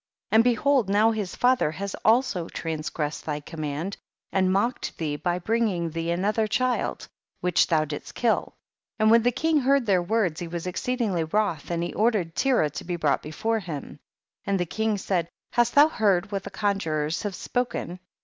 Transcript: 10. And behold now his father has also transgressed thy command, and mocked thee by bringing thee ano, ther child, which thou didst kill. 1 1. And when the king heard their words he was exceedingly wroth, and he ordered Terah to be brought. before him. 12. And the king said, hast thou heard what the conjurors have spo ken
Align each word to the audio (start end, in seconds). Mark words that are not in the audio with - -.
10. 0.31 0.37
And 0.39 0.43
behold 0.43 0.89
now 0.89 1.11
his 1.11 1.35
father 1.35 1.69
has 1.69 1.93
also 2.03 2.49
transgressed 2.49 3.23
thy 3.27 3.39
command, 3.39 3.97
and 4.31 4.51
mocked 4.51 4.97
thee 4.97 5.15
by 5.15 5.37
bringing 5.37 5.91
thee 5.91 6.09
ano, 6.11 6.31
ther 6.31 6.47
child, 6.47 7.07
which 7.39 7.67
thou 7.67 7.85
didst 7.85 8.15
kill. 8.15 8.55
1 8.97 9.09
1. 9.09 9.09
And 9.11 9.11
when 9.11 9.21
the 9.21 9.31
king 9.31 9.59
heard 9.59 9.85
their 9.85 10.01
words 10.01 10.39
he 10.39 10.47
was 10.47 10.65
exceedingly 10.65 11.23
wroth, 11.23 11.69
and 11.69 11.83
he 11.83 11.93
ordered 11.93 12.33
Terah 12.33 12.71
to 12.71 12.83
be 12.83 12.95
brought. 12.95 13.21
before 13.21 13.59
him. 13.59 13.99
12. 14.45 14.47
And 14.47 14.59
the 14.59 14.65
king 14.65 14.97
said, 14.97 15.29
hast 15.51 15.75
thou 15.75 15.87
heard 15.87 16.31
what 16.31 16.45
the 16.45 16.49
conjurors 16.49 17.21
have 17.21 17.33
spo 17.33 17.69
ken 17.69 17.99